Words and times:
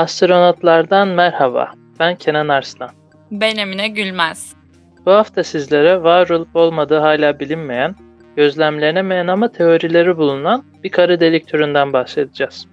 Astronotlardan 0.00 1.08
merhaba. 1.08 1.72
Ben 1.98 2.16
Kenan 2.16 2.48
Arslan. 2.48 2.90
Ben 3.30 3.56
Emine 3.56 3.88
Gülmez. 3.88 4.54
Bu 5.06 5.12
hafta 5.12 5.44
sizlere 5.44 6.02
var 6.02 6.28
olup 6.28 6.56
olmadığı 6.56 6.98
hala 6.98 7.40
bilinmeyen, 7.40 7.96
gözlemlenemeyen 8.36 9.26
ama 9.26 9.52
teorileri 9.52 10.16
bulunan 10.16 10.64
bir 10.84 10.88
kara 10.90 11.20
delik 11.20 11.48
türünden 11.48 11.92
bahsedeceğiz. 11.92 12.66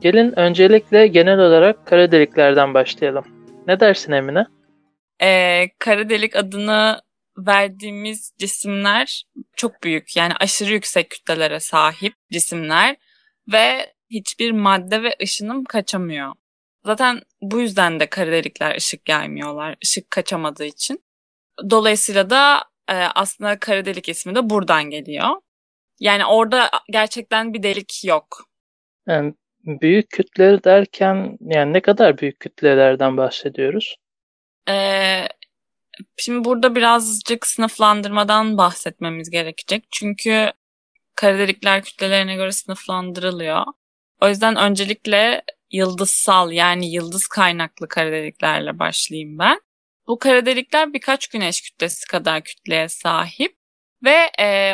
Gelin 0.00 0.38
öncelikle 0.38 1.06
genel 1.06 1.38
olarak 1.38 1.86
kara 1.86 2.12
deliklerden 2.12 2.74
başlayalım. 2.74 3.24
Ne 3.66 3.80
dersin 3.80 4.12
Emine? 4.12 4.46
Ee, 5.22 5.68
kara 5.78 6.08
delik 6.08 6.36
adını 6.36 7.00
verdiğimiz 7.38 8.32
cisimler 8.38 9.24
çok 9.56 9.82
büyük. 9.82 10.16
Yani 10.16 10.32
aşırı 10.40 10.72
yüksek 10.72 11.10
kütlelere 11.10 11.60
sahip 11.60 12.14
cisimler 12.30 12.96
ve 13.52 13.92
hiçbir 14.10 14.50
madde 14.52 15.02
ve 15.02 15.16
ışınım 15.22 15.64
kaçamıyor. 15.64 16.32
Zaten 16.84 17.22
bu 17.42 17.60
yüzden 17.60 18.00
de 18.00 18.06
kara 18.06 18.32
delikler 18.32 18.76
ışık 18.76 19.08
yaymıyorlar. 19.08 19.76
Işık 19.80 20.10
kaçamadığı 20.10 20.64
için. 20.64 21.04
Dolayısıyla 21.70 22.30
da 22.30 22.64
e, 22.88 22.94
aslında 22.94 23.58
kara 23.58 23.84
delik 23.84 24.08
ismi 24.08 24.34
de 24.34 24.50
buradan 24.50 24.84
geliyor. 24.90 25.28
Yani 26.00 26.26
orada 26.26 26.70
gerçekten 26.90 27.54
bir 27.54 27.62
delik 27.62 28.04
yok. 28.04 28.48
Yani 29.08 29.34
büyük 29.64 30.10
kütle 30.10 30.64
derken 30.64 31.38
yani 31.40 31.72
ne 31.72 31.80
kadar 31.80 32.18
büyük 32.18 32.40
kütlelerden 32.40 33.16
bahsediyoruz? 33.16 33.96
Ee, 34.68 35.24
şimdi 36.16 36.44
burada 36.44 36.74
birazcık 36.74 37.46
sınıflandırmadan 37.46 38.58
bahsetmemiz 38.58 39.30
gerekecek. 39.30 39.84
Çünkü 39.90 40.52
kara 41.14 41.38
delikler 41.38 41.82
kütlelerine 41.82 42.34
göre 42.34 42.52
sınıflandırılıyor. 42.52 43.64
O 44.20 44.28
yüzden 44.28 44.56
öncelikle 44.56 45.42
yıldızsal 45.72 46.52
yani 46.52 46.92
yıldız 46.92 47.26
kaynaklı 47.26 47.88
kara 47.88 48.12
deliklerle 48.12 48.78
başlayayım 48.78 49.38
ben. 49.38 49.60
Bu 50.06 50.18
kara 50.18 50.46
delikler 50.46 50.92
birkaç 50.92 51.28
güneş 51.28 51.60
kütlesi 51.62 52.06
kadar 52.06 52.44
kütleye 52.44 52.88
sahip 52.88 53.56
ve 54.04 54.30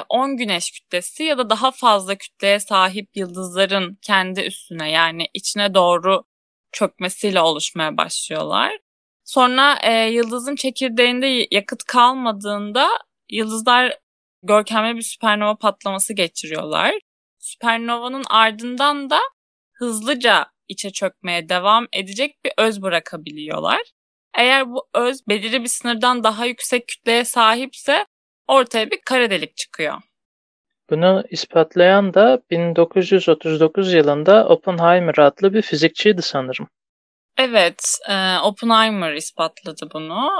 10 0.08 0.30
e, 0.30 0.34
güneş 0.34 0.70
kütlesi 0.70 1.22
ya 1.22 1.38
da 1.38 1.50
daha 1.50 1.70
fazla 1.70 2.14
kütleye 2.14 2.60
sahip 2.60 3.16
yıldızların 3.16 3.98
kendi 4.02 4.40
üstüne 4.40 4.90
yani 4.90 5.28
içine 5.34 5.74
doğru 5.74 6.24
çökmesiyle 6.72 7.40
oluşmaya 7.40 7.96
başlıyorlar. 7.96 8.78
Sonra 9.24 9.78
e, 9.82 9.92
yıldızın 9.92 10.56
çekirdeğinde 10.56 11.48
yakıt 11.50 11.84
kalmadığında 11.84 12.88
yıldızlar 13.30 13.98
görkemli 14.42 14.96
bir 14.96 15.02
süpernova 15.02 15.56
patlaması 15.56 16.12
geçiriyorlar. 16.12 16.94
Süpernova'nın 17.38 18.24
ardından 18.30 19.10
da 19.10 19.18
hızlıca 19.72 20.46
içe 20.68 20.90
çökmeye 20.90 21.48
devam 21.48 21.86
edecek 21.92 22.44
bir 22.44 22.52
öz 22.58 22.82
bırakabiliyorlar. 22.82 23.80
Eğer 24.38 24.70
bu 24.70 24.88
öz 24.94 25.28
belirli 25.28 25.62
bir 25.62 25.68
sınırdan 25.68 26.24
daha 26.24 26.46
yüksek 26.46 26.88
kütleye 26.88 27.24
sahipse 27.24 28.06
ortaya 28.48 28.90
bir 28.90 29.00
kara 29.04 29.30
delik 29.30 29.56
çıkıyor. 29.56 29.94
Bunu 30.90 31.24
ispatlayan 31.30 32.14
da 32.14 32.42
1939 32.50 33.92
yılında 33.92 34.48
Oppenheimer 34.48 35.18
adlı 35.18 35.54
bir 35.54 35.62
fizikçiydi 35.62 36.22
sanırım. 36.22 36.68
Evet, 37.38 37.98
e, 38.08 38.38
Oppenheimer 38.38 39.12
ispatladı 39.12 39.88
bunu. 39.94 40.30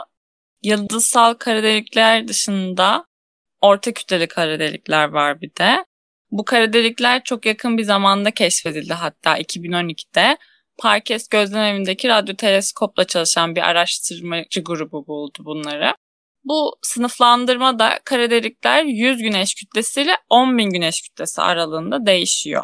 Yıldızsal 0.63 1.35
kara 1.35 1.63
delikler 1.63 2.29
dışında 2.29 3.05
orta 3.61 3.93
kütleli 3.93 4.29
kara 4.29 4.59
delikler 4.59 5.09
var 5.09 5.41
bir 5.41 5.51
de. 5.59 5.85
Bu 6.31 6.45
kara 6.45 6.73
delikler 6.73 7.25
çok 7.25 7.47
yakın 7.47 7.79
bir 7.79 7.83
zamanda 7.83 8.31
keşfedildi 8.31 8.93
hatta 8.93 9.39
2012'de. 9.39 10.37
Parkes 10.79 11.29
Gözlemevindeki 11.29 12.09
radyo 12.09 12.37
teleskopla 12.37 13.05
çalışan 13.05 13.57
bir 13.57 13.61
araştırmacı 13.61 14.61
grubu 14.65 15.07
buldu 15.07 15.39
bunları. 15.41 15.95
Bu 16.45 16.77
sınıflandırma 16.83 17.79
da 17.79 18.01
kara 18.05 18.31
delikler 18.31 18.85
100 18.85 19.19
güneş 19.19 19.55
kütlesiyle 19.55 20.17
10 20.29 20.59
bin 20.59 20.71
güneş 20.71 21.03
kütlesi 21.03 21.43
aralığında 21.43 22.07
değişiyor. 22.07 22.63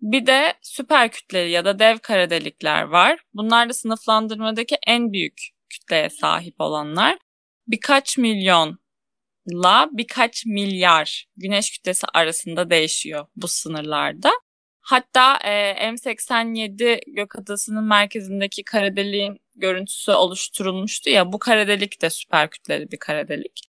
Bir 0.00 0.26
de 0.26 0.54
süper 0.62 1.10
kütleli 1.10 1.50
ya 1.50 1.64
da 1.64 1.78
dev 1.78 1.98
kara 1.98 2.30
delikler 2.30 2.82
var. 2.82 3.20
Bunlar 3.34 3.68
da 3.68 3.72
sınıflandırmadaki 3.72 4.76
en 4.86 5.12
büyük 5.12 5.40
kütleye 5.70 6.10
sahip 6.10 6.60
olanlar. 6.60 7.18
Birkaç 7.68 8.18
milyon 8.18 8.78
la 9.48 9.88
birkaç 9.92 10.46
milyar 10.46 11.26
güneş 11.36 11.70
kütlesi 11.70 12.06
arasında 12.14 12.70
değişiyor 12.70 13.26
bu 13.36 13.48
sınırlarda. 13.48 14.30
Hatta 14.80 15.36
e, 15.36 15.50
M87 15.88 17.00
gök 17.06 17.38
adasının 17.38 17.84
merkezindeki 17.84 18.64
kara 18.64 18.96
deliğin 18.96 19.40
görüntüsü 19.56 20.12
oluşturulmuştu 20.12 21.10
ya 21.10 21.32
bu 21.32 21.38
kara 21.38 21.68
delik 21.68 22.02
de 22.02 22.10
süper 22.10 22.50
kütleli 22.50 22.90
bir 22.90 22.98
kara 22.98 23.28
delik. 23.28 23.68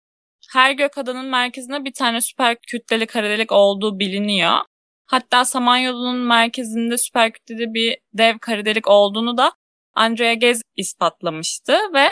Her 0.52 0.72
gök 0.72 0.98
adanın 0.98 1.26
merkezinde 1.26 1.86
bir 1.86 1.94
tane 1.94 2.22
süper 2.22 2.58
kütleli 2.68 3.06
kara 3.06 3.30
delik 3.30 3.52
olduğu 3.52 4.00
biliniyor. 4.00 4.58
Hatta 5.06 5.46
Samanyolu'nun 5.46 6.18
merkezinde 6.18 6.98
süper 6.98 7.34
kütleli 7.34 7.74
bir 7.74 7.98
dev 8.14 8.38
kara 8.40 8.66
delik 8.66 8.88
olduğunu 8.88 9.38
da 9.38 9.52
Andrea 9.94 10.34
Ghez 10.34 10.62
ispatlamıştı 10.76 11.78
ve 11.94 12.10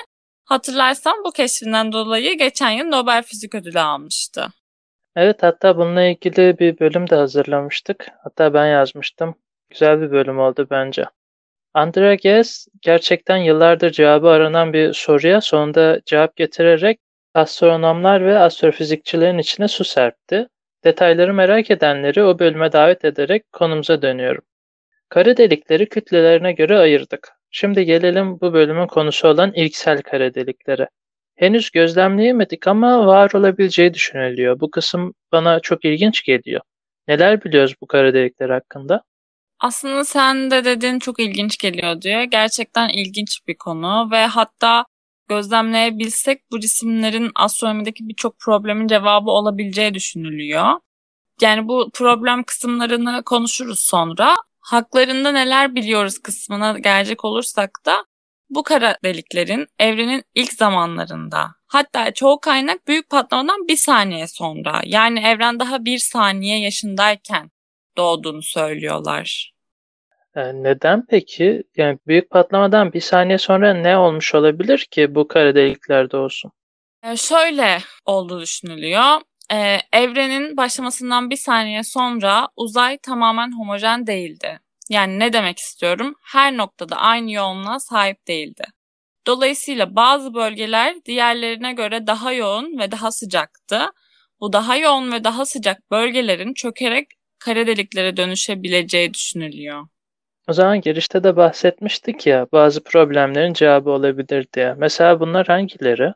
hatırlarsan 0.48 1.24
bu 1.26 1.32
keşfinden 1.32 1.92
dolayı 1.92 2.38
geçen 2.38 2.70
yıl 2.70 2.86
Nobel 2.86 3.24
Fizik 3.24 3.56
Ödülü 3.56 3.80
almıştı. 3.80 4.48
Evet 5.16 5.44
hatta 5.44 5.78
bununla 5.78 6.04
ilgili 6.04 6.60
bir 6.60 6.80
bölüm 6.80 7.10
de 7.10 7.16
hazırlamıştık. 7.16 8.08
Hatta 8.24 8.54
ben 8.54 8.68
yazmıştım. 8.68 9.36
Güzel 9.70 10.02
bir 10.02 10.12
bölüm 10.12 10.40
oldu 10.40 10.68
bence. 10.72 11.06
Andrea 11.74 12.16
Ghez 12.16 12.68
gerçekten 12.82 13.38
yıllardır 13.38 13.92
cevabı 13.92 14.28
aranan 14.30 14.74
bir 14.74 14.94
soruya 14.94 15.42
sonunda 15.42 16.02
cevap 16.06 16.36
getirerek 16.36 17.00
astronomlar 17.34 18.26
ve 18.26 18.40
astrofizikçilerin 18.40 19.38
içine 19.38 19.68
su 19.68 19.84
serpti. 19.84 20.48
Detayları 20.84 21.34
merak 21.34 21.72
edenleri 21.72 22.24
o 22.24 22.40
bölüme 22.40 22.72
davet 22.72 23.06
ederek 23.06 23.52
konumuza 23.52 24.02
dönüyorum. 24.02 24.44
Kara 25.10 25.38
delikleri 25.38 25.90
kütlelerine 25.90 26.52
göre 26.52 26.78
ayırdık. 26.78 27.37
Şimdi 27.52 27.86
gelelim 27.86 28.40
bu 28.42 28.54
bölümün 28.54 28.88
konusu 28.88 29.28
olan 29.28 29.54
ilksel 29.54 30.02
kara 30.02 30.34
deliklere. 30.34 30.90
Henüz 31.36 31.70
gözlemleyemedik 31.72 32.68
ama 32.68 33.08
var 33.08 33.32
olabileceği 33.34 33.94
düşünülüyor. 33.94 34.60
Bu 34.60 34.72
kısım 34.72 35.14
bana 35.32 35.60
çok 35.60 35.86
ilginç 35.86 36.24
geliyor. 36.24 36.62
Neler 37.08 37.44
biliyoruz 37.44 37.76
bu 37.82 37.88
kara 37.88 38.14
delikler 38.14 38.50
hakkında? 38.50 39.04
Aslında 39.60 40.04
sen 40.04 40.52
de 40.52 40.66
dedin 40.66 41.00
çok 41.00 41.20
ilginç 41.20 41.58
geliyor 41.58 42.02
diyor. 42.02 42.22
Gerçekten 42.22 42.90
ilginç 42.90 43.40
bir 43.48 43.58
konu 43.58 44.12
ve 44.12 44.26
hatta 44.26 44.86
gözlemleyebilsek 45.30 46.42
bu 46.52 46.60
cisimlerin 46.60 47.32
astronomideki 47.36 48.10
birçok 48.10 48.40
problemin 48.40 48.88
cevabı 48.88 49.32
olabileceği 49.32 49.94
düşünülüyor. 49.94 50.74
Yani 51.42 51.68
bu 51.68 51.90
problem 51.94 52.44
kısımlarını 52.44 53.24
konuşuruz 53.24 53.80
sonra. 53.80 54.36
Haklarında 54.68 55.32
neler 55.32 55.76
biliyoruz 55.76 56.20
kısmına 56.20 56.80
gelecek 56.80 57.26
olursak 57.26 57.72
da 57.86 58.06
bu 58.50 58.64
kara 58.64 58.98
deliklerin 59.04 59.68
evrenin 59.80 60.24
ilk 60.36 60.54
zamanlarında 60.54 61.48
hatta 61.68 62.14
çoğu 62.14 62.40
kaynak 62.40 62.88
büyük 62.88 63.10
patlamadan 63.10 63.68
bir 63.68 63.76
saniye 63.76 64.28
sonra 64.28 64.82
yani 64.86 65.20
evren 65.20 65.60
daha 65.60 65.86
bir 65.86 65.98
saniye 65.98 66.60
yaşındayken 66.60 67.52
doğduğunu 67.98 68.42
söylüyorlar. 68.42 69.54
E, 70.36 70.42
neden 70.54 71.06
peki? 71.10 71.64
Yani 71.78 72.00
büyük 72.08 72.30
patlamadan 72.30 72.94
bir 72.94 73.02
saniye 73.02 73.38
sonra 73.38 73.74
ne 73.74 73.98
olmuş 73.98 74.36
olabilir 74.36 74.88
ki 74.92 75.16
bu 75.16 75.28
kara 75.28 75.56
deliklerde 75.56 76.18
olsun? 76.18 76.52
E, 77.04 77.18
şöyle 77.18 77.78
olduğu 78.06 78.42
düşünülüyor. 78.42 79.22
Ee, 79.52 79.78
evrenin 79.94 80.58
başlamasından 80.58 81.30
bir 81.30 81.36
saniye 81.36 81.84
sonra 81.84 82.48
uzay 82.56 82.98
tamamen 82.98 83.58
homojen 83.58 84.08
değildi. 84.08 84.60
Yani 84.90 85.20
ne 85.20 85.34
demek 85.34 85.60
istiyorum? 85.60 86.16
Her 86.24 86.58
noktada 86.58 86.96
aynı 86.96 87.32
yoğunluğa 87.32 87.80
sahip 87.80 88.28
değildi. 88.28 88.64
Dolayısıyla 89.28 89.96
bazı 89.96 90.34
bölgeler 90.34 90.96
diğerlerine 91.06 91.74
göre 91.74 92.08
daha 92.08 92.34
yoğun 92.34 92.80
ve 92.80 92.92
daha 92.92 93.12
sıcaktı. 93.12 93.86
Bu 94.40 94.54
daha 94.54 94.78
yoğun 94.78 95.12
ve 95.12 95.24
daha 95.24 95.46
sıcak 95.46 95.92
bölgelerin 95.92 96.54
çökerek 96.54 97.08
kara 97.40 97.68
deliklere 97.68 98.18
dönüşebileceği 98.18 99.14
düşünülüyor. 99.14 99.88
O 100.50 100.54
zaman 100.54 100.82
girişte 100.82 101.24
de 101.24 101.36
bahsetmiştik 101.36 102.28
ya 102.28 102.48
bazı 102.52 102.84
problemlerin 102.84 103.54
cevabı 103.54 103.90
olabilir 103.90 104.48
diye. 104.54 104.74
Mesela 104.78 105.20
bunlar 105.20 105.48
hangileri? 105.48 106.14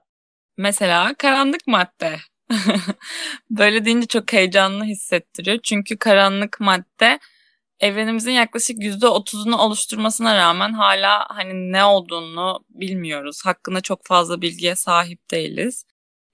Mesela 0.57 1.13
karanlık 1.17 1.67
madde. 1.67 2.15
Böyle 3.49 3.85
deyince 3.85 4.07
çok 4.07 4.33
heyecanlı 4.33 4.83
hissettiriyor. 4.83 5.59
Çünkü 5.63 5.97
karanlık 5.97 6.59
madde 6.59 7.19
evrenimizin 7.79 8.31
yaklaşık 8.31 8.77
%30'unu 8.77 9.55
oluşturmasına 9.55 10.35
rağmen 10.35 10.73
hala 10.73 11.25
hani 11.29 11.71
ne 11.71 11.83
olduğunu 11.83 12.65
bilmiyoruz. 12.69 13.41
Hakkında 13.45 13.81
çok 13.81 14.05
fazla 14.05 14.41
bilgiye 14.41 14.75
sahip 14.75 15.31
değiliz. 15.31 15.85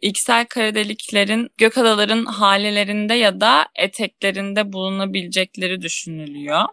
İksel 0.01 0.45
kara 0.45 0.75
deliklerin 0.75 1.49
gök 1.57 1.77
adaların 1.77 2.25
halelerinde 2.25 3.13
ya 3.13 3.41
da 3.41 3.67
eteklerinde 3.75 4.73
bulunabilecekleri 4.73 5.81
düşünülüyor. 5.81 6.65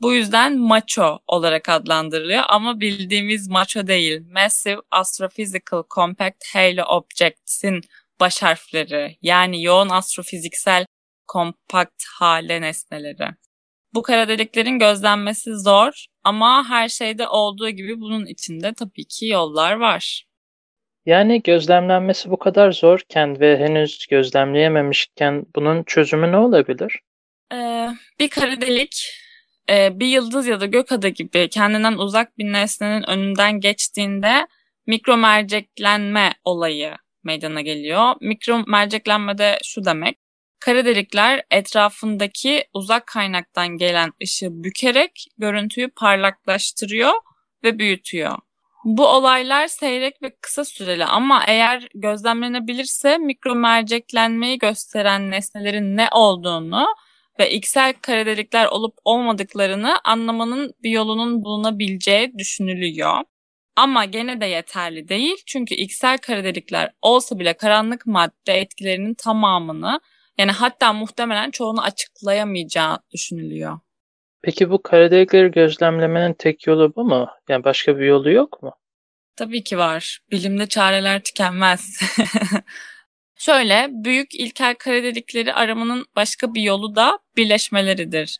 Bu 0.00 0.14
yüzden 0.14 0.58
macho 0.58 1.18
olarak 1.26 1.68
adlandırılıyor 1.68 2.42
ama 2.48 2.80
bildiğimiz 2.80 3.48
macho 3.48 3.86
değil. 3.86 4.22
Massive 4.32 4.80
Astrophysical 4.90 5.82
Compact 5.94 6.44
Halo 6.54 6.82
Objects'in 6.82 7.80
baş 8.20 8.42
harfleri 8.42 9.18
yani 9.22 9.62
yoğun 9.62 9.88
astrofiziksel 9.88 10.86
kompakt 11.26 12.04
hale 12.18 12.60
nesneleri. 12.60 13.34
Bu 13.94 14.02
kara 14.02 14.28
deliklerin 14.28 14.78
gözlenmesi 14.78 15.54
zor 15.54 16.06
ama 16.24 16.68
her 16.68 16.88
şeyde 16.88 17.28
olduğu 17.28 17.70
gibi 17.70 18.00
bunun 18.00 18.26
içinde 18.26 18.74
tabii 18.74 19.04
ki 19.04 19.26
yollar 19.26 19.72
var. 19.72 20.24
Yani 21.06 21.42
gözlemlenmesi 21.42 22.30
bu 22.30 22.38
kadar 22.38 22.72
zorken 22.72 23.40
ve 23.40 23.58
henüz 23.58 24.06
gözlemleyememişken 24.06 25.46
bunun 25.56 25.82
çözümü 25.82 26.32
ne 26.32 26.36
olabilir? 26.36 27.00
Ee, 27.52 27.88
bir 28.20 28.28
kara 28.28 28.60
delik 28.60 29.12
e, 29.70 30.00
bir 30.00 30.06
yıldız 30.06 30.46
ya 30.46 30.60
da 30.60 30.66
gökada 30.66 31.08
gibi 31.08 31.48
kendinden 31.48 31.92
uzak 31.92 32.38
bir 32.38 32.52
nesnenin 32.52 33.10
önünden 33.10 33.60
geçtiğinde 33.60 34.46
mikro 34.86 35.16
merceklenme 35.16 36.32
olayı 36.44 36.94
meydana 37.24 37.60
geliyor. 37.60 38.14
Mikro 38.20 38.64
merceklenme 38.66 39.38
de 39.38 39.58
şu 39.64 39.84
demek. 39.84 40.18
Kara 40.60 40.84
delikler 40.84 41.42
etrafındaki 41.50 42.64
uzak 42.74 43.06
kaynaktan 43.06 43.68
gelen 43.68 44.12
ışığı 44.22 44.48
bükerek 44.50 45.26
görüntüyü 45.38 45.90
parlaklaştırıyor 45.90 47.12
ve 47.64 47.78
büyütüyor. 47.78 48.38
Bu 48.84 49.06
olaylar 49.06 49.66
seyrek 49.66 50.22
ve 50.22 50.36
kısa 50.42 50.64
süreli 50.64 51.04
ama 51.04 51.44
eğer 51.46 51.88
gözlemlenebilirse 51.94 53.18
mikro 53.18 53.54
merceklenmeyi 53.54 54.58
gösteren 54.58 55.30
nesnelerin 55.30 55.96
ne 55.96 56.08
olduğunu 56.12 56.86
ve 57.38 57.50
iksel 57.50 57.94
kara 58.02 58.26
delikler 58.26 58.66
olup 58.66 58.94
olmadıklarını 59.04 59.98
anlamanın 60.04 60.74
bir 60.82 60.90
yolunun 60.90 61.42
bulunabileceği 61.42 62.38
düşünülüyor. 62.38 63.20
Ama 63.78 64.04
gene 64.04 64.40
de 64.40 64.46
yeterli 64.46 65.08
değil 65.08 65.36
çünkü 65.46 65.74
iksel 65.74 66.18
kara 66.18 66.44
delikler 66.44 66.90
olsa 67.02 67.38
bile 67.38 67.54
karanlık 67.54 68.06
madde 68.06 68.52
etkilerinin 68.52 69.14
tamamını 69.14 70.00
yani 70.38 70.52
hatta 70.52 70.92
muhtemelen 70.92 71.50
çoğunu 71.50 71.82
açıklayamayacağı 71.82 72.98
düşünülüyor. 73.12 73.78
Peki 74.42 74.70
bu 74.70 74.82
kara 74.82 75.10
delikleri 75.10 75.50
gözlemlemenin 75.50 76.34
tek 76.34 76.66
yolu 76.66 76.92
bu 76.96 77.04
mu? 77.04 77.28
Yani 77.48 77.64
başka 77.64 77.98
bir 77.98 78.04
yolu 78.04 78.30
yok 78.30 78.62
mu? 78.62 78.72
Tabii 79.36 79.64
ki 79.64 79.78
var. 79.78 80.18
Bilimde 80.30 80.66
çareler 80.66 81.22
tükenmez. 81.22 82.00
Şöyle, 83.36 83.88
büyük 83.90 84.34
ilkel 84.34 84.74
kara 84.74 85.02
delikleri 85.02 85.54
aramanın 85.54 86.06
başka 86.16 86.54
bir 86.54 86.62
yolu 86.62 86.96
da 86.96 87.18
birleşmeleridir. 87.36 88.38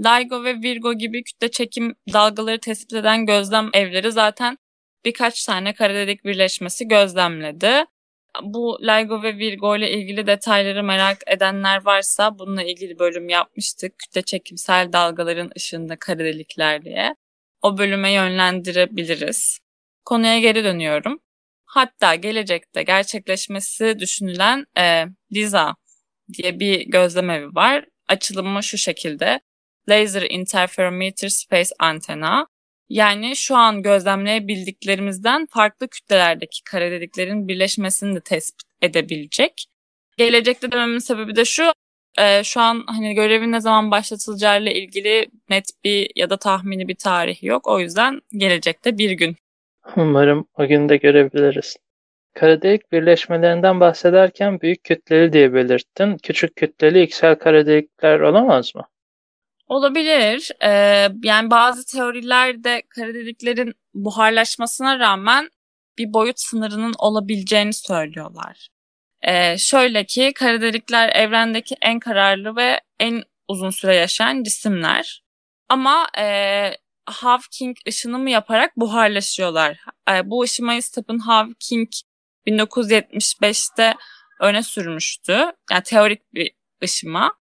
LIGO 0.00 0.44
ve 0.44 0.54
Virgo 0.54 0.94
gibi 0.94 1.22
kütle 1.24 1.50
çekim 1.50 1.94
dalgaları 2.12 2.60
tespit 2.60 2.92
eden 2.92 3.26
gözlem 3.26 3.70
evleri 3.72 4.12
zaten 4.12 4.58
birkaç 5.04 5.44
tane 5.44 5.74
kara 5.74 5.94
delik 5.94 6.24
birleşmesi 6.24 6.88
gözlemledi. 6.88 7.84
Bu 8.42 8.78
LIGO 8.82 9.22
ve 9.22 9.36
Virgo 9.36 9.76
ile 9.76 9.90
ilgili 9.90 10.26
detayları 10.26 10.82
merak 10.82 11.18
edenler 11.26 11.84
varsa 11.84 12.38
bununla 12.38 12.62
ilgili 12.62 12.98
bölüm 12.98 13.28
yapmıştık. 13.28 13.98
Kütle 13.98 14.22
çekimsel 14.22 14.92
dalgaların 14.92 15.50
ışığında 15.56 15.96
kara 15.96 16.18
delikler 16.18 16.84
diye. 16.84 17.14
O 17.62 17.78
bölüme 17.78 18.12
yönlendirebiliriz. 18.12 19.58
Konuya 20.04 20.38
geri 20.38 20.64
dönüyorum. 20.64 21.20
Hatta 21.64 22.14
gelecekte 22.14 22.82
gerçekleşmesi 22.82 23.98
düşünülen 23.98 24.66
e, 24.78 25.04
LISA 25.32 25.76
diye 26.32 26.60
bir 26.60 26.80
gözlemevi 26.86 27.54
var. 27.54 27.84
Açılımı 28.08 28.62
şu 28.62 28.78
şekilde. 28.78 29.40
Laser 29.88 30.22
Interferometer 30.30 31.28
Space 31.28 31.70
Antenna. 31.78 32.46
Yani 32.90 33.36
şu 33.36 33.56
an 33.56 33.82
gözlemleyebildiklerimizden 33.82 35.46
farklı 35.46 35.88
kütlelerdeki 35.88 36.64
kara 36.64 36.90
deliklerin 36.90 37.48
birleşmesini 37.48 38.16
de 38.16 38.20
tespit 38.20 38.68
edebilecek. 38.82 39.66
Gelecekte 40.16 40.72
dememin 40.72 40.98
sebebi 40.98 41.36
de 41.36 41.44
şu, 41.44 41.72
e, 42.18 42.44
şu 42.44 42.60
an 42.60 42.84
hani 42.86 43.14
görevin 43.14 43.52
ne 43.52 43.60
zaman 43.60 43.90
başlatılacağı 43.90 44.62
ile 44.62 44.74
ilgili 44.74 45.26
net 45.50 45.64
bir 45.84 46.10
ya 46.16 46.30
da 46.30 46.36
tahmini 46.36 46.88
bir 46.88 46.94
tarih 46.94 47.42
yok. 47.42 47.66
O 47.66 47.80
yüzden 47.80 48.20
gelecekte 48.32 48.98
bir 48.98 49.10
gün 49.10 49.36
Umarım 49.96 50.46
o 50.54 50.66
gün 50.66 50.88
de 50.88 50.96
görebiliriz. 50.96 51.76
Kara 52.34 52.62
delik 52.62 52.92
birleşmelerinden 52.92 53.80
bahsederken 53.80 54.60
büyük 54.60 54.84
kütleli 54.84 55.32
diye 55.32 55.54
belirttin. 55.54 56.16
Küçük 56.16 56.56
kütleli 56.56 57.02
iksel 57.02 57.34
kara 57.34 57.66
delikler 57.66 58.20
olamaz 58.20 58.74
mı? 58.74 58.82
Olabilir. 59.70 60.50
Ee, 60.62 61.08
yani 61.22 61.50
bazı 61.50 61.86
teorilerde 61.86 62.82
kara 62.88 63.14
deliklerin 63.14 63.74
buharlaşmasına 63.94 64.98
rağmen 64.98 65.50
bir 65.98 66.12
boyut 66.12 66.40
sınırının 66.40 66.94
olabileceğini 66.98 67.72
söylüyorlar. 67.72 68.68
Ee, 69.22 69.58
şöyle 69.58 70.04
ki 70.04 70.32
kara 70.34 70.60
delikler 70.60 71.08
evrendeki 71.08 71.76
en 71.82 71.98
kararlı 71.98 72.56
ve 72.56 72.80
en 73.00 73.22
uzun 73.48 73.70
süre 73.70 73.94
yaşayan 73.94 74.42
cisimler. 74.42 75.22
Ama 75.68 76.06
e, 76.18 76.70
Hawking 77.06 77.76
ışınımı 77.88 78.30
yaparak 78.30 78.76
buharlaşıyorlar. 78.76 79.80
E, 80.10 80.30
bu 80.30 80.42
ışımayı 80.42 80.82
Stephen 80.82 81.18
Hawking 81.18 81.88
1975'te 82.46 83.94
öne 84.40 84.62
sürmüştü. 84.62 85.32
Yani 85.70 85.82
teorik 85.82 86.34
bir 86.34 86.50
ışıma. 86.84 87.39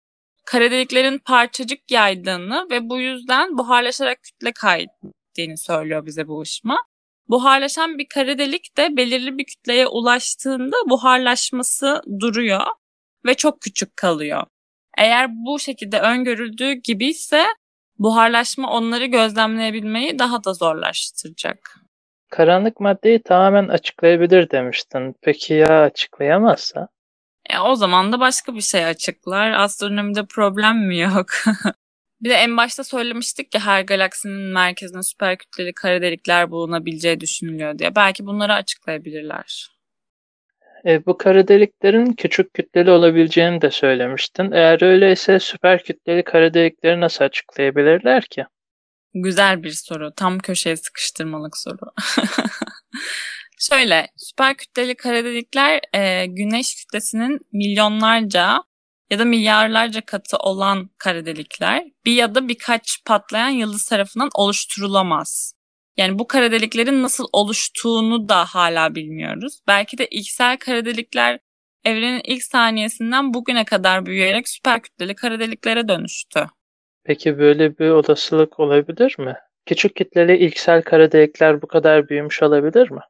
Kara 0.45 0.71
deliklerin 0.71 1.17
parçacık 1.17 1.91
yaydığını 1.91 2.67
ve 2.71 2.89
bu 2.89 2.99
yüzden 2.99 3.57
buharlaşarak 3.57 4.23
kütle 4.23 4.51
kaydettiğini 4.51 5.57
söylüyor 5.57 6.05
bize 6.05 6.27
bu 6.27 6.41
ışıma. 6.41 6.77
Buharlaşan 7.29 7.97
bir 7.97 8.07
kara 8.13 8.37
delik 8.37 8.77
de 8.77 8.97
belirli 8.97 9.37
bir 9.37 9.45
kütleye 9.45 9.87
ulaştığında 9.87 10.75
buharlaşması 10.89 12.01
duruyor 12.19 12.61
ve 13.25 13.33
çok 13.33 13.61
küçük 13.61 13.97
kalıyor. 13.97 14.43
Eğer 14.97 15.29
bu 15.31 15.59
şekilde 15.59 15.99
öngörüldüğü 15.99 16.71
gibi 16.71 17.05
ise 17.05 17.45
buharlaşma 17.99 18.71
onları 18.71 19.05
gözlemleyebilmeyi 19.05 20.19
daha 20.19 20.43
da 20.43 20.53
zorlaştıracak. 20.53 21.75
Karanlık 22.29 22.79
maddeyi 22.79 23.23
tamamen 23.23 23.67
açıklayabilir 23.67 24.49
demiştin. 24.49 25.15
Peki 25.21 25.53
ya 25.53 25.81
açıklayamazsa? 25.81 26.87
E, 27.55 27.59
o 27.59 27.75
zaman 27.75 28.11
da 28.11 28.19
başka 28.19 28.55
bir 28.55 28.61
şey 28.61 28.85
açıklar. 28.85 29.51
Astronomide 29.51 30.25
problem 30.25 30.87
mi 30.87 30.99
yok? 30.99 31.27
bir 32.21 32.29
de 32.29 32.33
en 32.33 32.57
başta 32.57 32.83
söylemiştik 32.83 33.51
ki 33.51 33.59
her 33.59 33.81
galaksinin 33.81 34.53
merkezinde 34.53 35.03
süper 35.03 35.37
kütleli 35.37 35.73
kara 35.73 36.01
delikler 36.01 36.51
bulunabileceği 36.51 37.19
düşünülüyor 37.19 37.79
diye. 37.79 37.95
Belki 37.95 38.25
bunları 38.25 38.53
açıklayabilirler. 38.53 39.69
E, 40.85 41.05
bu 41.05 41.17
kara 41.17 41.47
deliklerin 41.47 42.13
küçük 42.13 42.53
kütleli 42.53 42.91
olabileceğini 42.91 43.61
de 43.61 43.71
söylemiştin. 43.71 44.51
Eğer 44.51 44.81
öyleyse 44.81 45.39
süper 45.39 45.83
kütleli 45.83 46.23
kara 46.23 46.53
delikleri 46.53 47.01
nasıl 47.01 47.25
açıklayabilirler 47.25 48.23
ki? 48.23 48.45
Güzel 49.13 49.63
bir 49.63 49.71
soru. 49.71 50.13
Tam 50.15 50.39
köşeye 50.39 50.75
sıkıştırmalık 50.77 51.57
soru. 51.57 51.91
Şöyle, 53.59 54.07
süper 54.17 54.57
kütleli 54.57 54.95
kara 54.95 55.23
delikler 55.23 55.81
e, 55.93 56.25
güneş 56.25 56.75
kütlesinin 56.75 57.39
milyonlarca 57.53 58.63
ya 59.09 59.19
da 59.19 59.25
milyarlarca 59.25 60.01
katı 60.01 60.37
olan 60.37 60.89
kara 60.97 61.25
delikler 61.25 61.83
bir 62.05 62.13
ya 62.13 62.35
da 62.35 62.47
birkaç 62.47 63.03
patlayan 63.05 63.49
yıldız 63.49 63.85
tarafından 63.85 64.29
oluşturulamaz. 64.35 65.53
Yani 65.97 66.19
bu 66.19 66.27
kara 66.27 66.51
deliklerin 66.51 67.03
nasıl 67.03 67.25
oluştuğunu 67.33 68.29
da 68.29 68.45
hala 68.45 68.95
bilmiyoruz. 68.95 69.59
Belki 69.67 69.97
de 69.97 70.07
ilksel 70.07 70.57
kara 70.57 70.85
delikler 70.85 71.39
evrenin 71.83 72.21
ilk 72.23 72.43
saniyesinden 72.43 73.33
bugüne 73.33 73.65
kadar 73.65 74.05
büyüyerek 74.05 74.49
süper 74.49 74.81
kütleli 74.81 75.15
kara 75.15 75.39
deliklere 75.39 75.87
dönüştü. 75.87 76.45
Peki 77.03 77.37
böyle 77.37 77.77
bir 77.77 77.89
olasılık 77.89 78.59
olabilir 78.59 79.15
mi? 79.19 79.35
Küçük 79.65 79.95
kütleli 79.95 80.37
ilksel 80.37 80.81
kara 80.81 81.11
delikler 81.11 81.61
bu 81.61 81.67
kadar 81.67 82.09
büyümüş 82.09 82.43
olabilir 82.43 82.91
mi? 82.91 83.01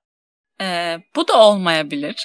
Ee, 0.62 0.98
bu 1.16 1.28
da 1.28 1.42
olmayabilir. 1.42 2.24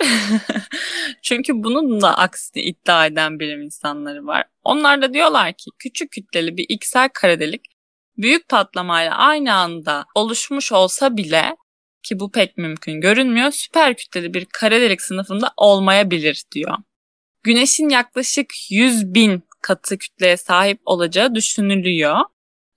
Çünkü 1.22 1.52
bunun 1.54 2.00
da 2.00 2.18
aksini 2.18 2.62
iddia 2.62 3.06
eden 3.06 3.40
bilim 3.40 3.62
insanları 3.62 4.26
var. 4.26 4.44
Onlar 4.64 5.02
da 5.02 5.14
diyorlar 5.14 5.52
ki 5.52 5.70
küçük 5.78 6.10
kütleli 6.10 6.56
bir 6.56 6.66
iksel 6.68 7.08
kara 7.14 7.40
delik 7.40 7.62
büyük 8.18 8.48
patlamayla 8.48 9.14
aynı 9.16 9.54
anda 9.54 10.06
oluşmuş 10.14 10.72
olsa 10.72 11.16
bile 11.16 11.56
ki 12.02 12.20
bu 12.20 12.30
pek 12.30 12.58
mümkün 12.58 13.00
görünmüyor 13.00 13.50
süper 13.50 13.96
kütleli 13.96 14.34
bir 14.34 14.44
kara 14.44 14.80
delik 14.80 15.02
sınıfında 15.02 15.52
olmayabilir 15.56 16.44
diyor. 16.52 16.76
Güneşin 17.42 17.88
yaklaşık 17.88 18.70
100 18.70 19.14
bin 19.14 19.42
katı 19.62 19.98
kütleye 19.98 20.36
sahip 20.36 20.80
olacağı 20.84 21.34
düşünülüyor. 21.34 22.16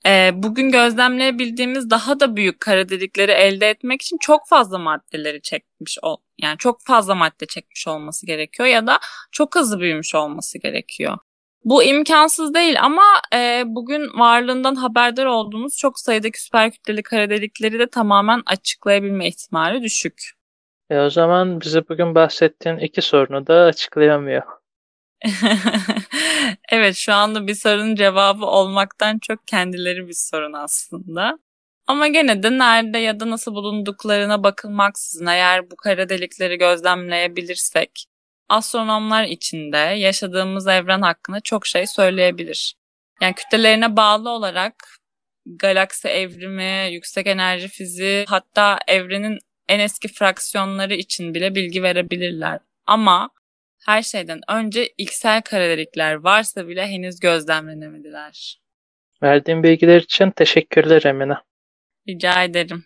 Ee, 0.07 0.31
bugün 0.33 0.71
gözlemleyebildiğimiz 0.71 1.89
daha 1.89 2.19
da 2.19 2.35
büyük 2.35 2.59
kara 2.59 2.89
delikleri 2.89 3.31
elde 3.31 3.69
etmek 3.69 4.01
için 4.01 4.17
çok 4.21 4.47
fazla 4.47 4.77
maddeleri 4.77 5.41
çekmiş 5.41 5.97
ol 6.01 6.17
yani 6.37 6.57
çok 6.57 6.81
fazla 6.81 7.15
madde 7.15 7.45
çekmiş 7.45 7.87
olması 7.87 8.25
gerekiyor 8.25 8.69
ya 8.69 8.87
da 8.87 8.99
çok 9.31 9.55
hızlı 9.55 9.79
büyümüş 9.79 10.15
olması 10.15 10.57
gerekiyor. 10.57 11.17
Bu 11.63 11.83
imkansız 11.83 12.53
değil 12.53 12.81
ama 12.81 13.03
e, 13.33 13.63
bugün 13.65 14.19
varlığından 14.19 14.75
haberdar 14.75 15.25
olduğumuz 15.25 15.77
çok 15.77 15.99
sayıdaki 15.99 16.43
süper 16.43 16.71
kütleli 16.71 17.03
kara 17.03 17.29
delikleri 17.29 17.79
de 17.79 17.87
tamamen 17.87 18.41
açıklayabilme 18.45 19.27
ihtimali 19.27 19.83
düşük. 19.83 20.31
E 20.89 20.99
o 20.99 21.09
zaman 21.09 21.61
bize 21.61 21.89
bugün 21.89 22.15
bahsettiğin 22.15 22.77
iki 22.77 23.01
sorunu 23.01 23.47
da 23.47 23.53
açıklayamıyor. 23.53 24.43
evet 26.69 26.95
şu 26.95 27.13
anda 27.13 27.47
bir 27.47 27.55
sorunun 27.55 27.95
cevabı 27.95 28.45
olmaktan 28.45 29.19
çok 29.19 29.47
kendileri 29.47 30.07
bir 30.07 30.13
sorun 30.13 30.53
aslında. 30.53 31.39
Ama 31.87 32.07
gene 32.07 32.43
de 32.43 32.57
nerede 32.57 32.97
ya 32.97 33.19
da 33.19 33.29
nasıl 33.29 33.55
bulunduklarına 33.55 34.43
bakılmaksızın 34.43 35.25
eğer 35.25 35.71
bu 35.71 35.75
kara 35.75 36.09
delikleri 36.09 36.57
gözlemleyebilirsek 36.57 38.05
astronomlar 38.49 39.23
içinde 39.23 39.77
yaşadığımız 39.77 40.67
evren 40.67 41.01
hakkında 41.01 41.39
çok 41.39 41.65
şey 41.65 41.87
söyleyebilir. 41.87 42.75
Yani 43.21 43.35
kütlelerine 43.35 43.97
bağlı 43.97 44.29
olarak 44.29 44.75
galaksi 45.45 46.07
evrimi, 46.07 46.93
yüksek 46.93 47.27
enerji 47.27 47.67
fiziği 47.67 48.25
hatta 48.27 48.79
evrenin 48.87 49.39
en 49.67 49.79
eski 49.79 50.07
fraksiyonları 50.07 50.93
için 50.93 51.33
bile 51.33 51.55
bilgi 51.55 51.83
verebilirler. 51.83 52.59
Ama 52.85 53.29
her 53.85 54.01
şeyden 54.01 54.41
önce 54.49 54.87
iksel 54.97 55.41
kara 55.41 55.69
delikler 55.69 56.13
varsa 56.13 56.67
bile 56.67 56.87
henüz 56.87 57.19
gözlemlenemediler. 57.19 58.59
Verdiğin 59.23 59.63
bilgiler 59.63 60.01
için 60.01 60.31
teşekkürler 60.31 61.03
Emine. 61.05 61.37
Rica 62.07 62.43
ederim. 62.43 62.83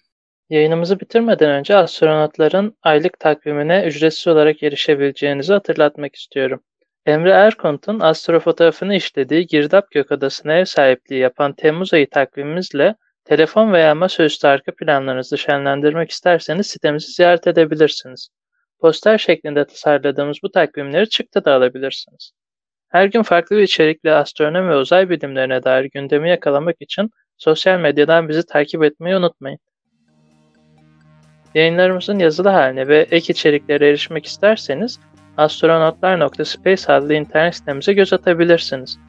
Yayınımızı 0.49 0.99
bitirmeden 0.99 1.49
önce 1.49 1.75
astronotların 1.75 2.77
aylık 2.83 3.19
takvimine 3.19 3.83
ücretsiz 3.85 4.27
olarak 4.27 4.63
erişebileceğinizi 4.63 5.53
hatırlatmak 5.53 6.15
istiyorum. 6.15 6.63
Emre 7.05 7.31
Erkont'un 7.31 7.99
astrofotoğrafını 7.99 8.95
işlediği 8.95 9.47
Girdap 9.47 9.91
Gökadası'na 9.91 10.53
ev 10.53 10.65
sahipliği 10.65 11.19
yapan 11.19 11.53
Temmuz 11.53 11.93
ayı 11.93 12.09
takvimimizle 12.09 12.95
telefon 13.25 13.73
veya 13.73 13.95
masaüstü 13.95 14.47
arka 14.47 14.75
planlarınızı 14.75 15.37
şenlendirmek 15.37 16.11
isterseniz 16.11 16.67
sitemizi 16.67 17.11
ziyaret 17.11 17.47
edebilirsiniz. 17.47 18.29
Poster 18.79 19.17
şeklinde 19.17 19.65
tasarladığımız 19.65 20.37
bu 20.43 20.51
takvimleri 20.51 21.09
çıktı 21.09 21.45
da 21.45 21.53
alabilirsiniz. 21.53 22.31
Her 22.89 23.05
gün 23.05 23.23
farklı 23.23 23.57
bir 23.57 23.61
içerikle 23.61 24.13
astronomi 24.13 24.69
ve 24.69 24.75
uzay 24.75 25.09
bilimlerine 25.09 25.63
dair 25.63 25.89
gündemi 25.93 26.29
yakalamak 26.29 26.75
için 26.79 27.09
sosyal 27.37 27.79
medyadan 27.79 28.29
bizi 28.29 28.45
takip 28.45 28.83
etmeyi 28.83 29.15
unutmayın. 29.15 29.59
Yayınlarımızın 31.55 32.19
yazılı 32.19 32.49
haline 32.49 32.87
ve 32.87 33.07
ek 33.11 33.33
içeriklere 33.33 33.89
erişmek 33.89 34.25
isterseniz 34.25 34.99
astronotlar.space 35.37 36.93
adlı 36.93 37.13
internet 37.13 37.55
sitemize 37.55 37.93
göz 37.93 38.13
atabilirsiniz. 38.13 38.99